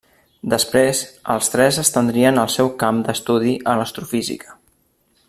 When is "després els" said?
0.53-1.51